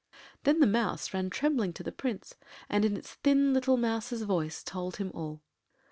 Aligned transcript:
Then 0.45 0.61
the 0.61 0.65
Mouse 0.65 1.13
ran 1.13 1.29
trembling 1.29 1.73
to 1.73 1.83
the 1.83 1.91
Prince, 1.91 2.33
and 2.69 2.83
in 2.83 2.97
its 2.97 3.13
thin 3.13 3.53
little 3.53 3.77
mouse’s 3.77 4.23
voice 4.23 4.63
told 4.63 4.95
him 4.95 5.11
all. 5.13 5.43